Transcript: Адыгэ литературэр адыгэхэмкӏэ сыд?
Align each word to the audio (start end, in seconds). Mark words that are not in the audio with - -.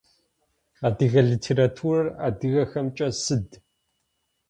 Адыгэ 0.87 1.21
литературэр 1.29 2.05
адыгэхэмкӏэ 2.27 3.07
сыд? 3.23 3.47